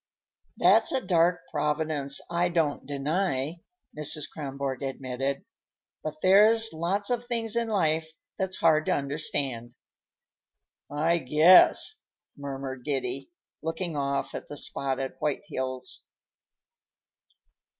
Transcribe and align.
"That's 0.57 0.91
a 0.91 0.99
dark 1.05 1.41
Providence, 1.51 2.19
I 2.27 2.49
don't 2.49 2.87
deny," 2.87 3.61
Mrs. 3.95 4.23
Kronborg 4.33 4.81
admitted. 4.81 5.45
"But 6.01 6.21
there's 6.23 6.73
lots 6.73 7.11
of 7.11 7.25
things 7.27 7.55
in 7.55 7.67
life 7.67 8.11
that's 8.35 8.57
hard 8.57 8.87
to 8.87 8.93
understand." 8.93 9.75
"I 10.89 11.19
guess!" 11.19 11.99
murmured 12.35 12.83
Giddy, 12.83 13.29
looking 13.61 13.95
off 13.95 14.33
at 14.33 14.47
the 14.47 14.57
spotted 14.57 15.13
white 15.19 15.43
hills. 15.47 16.07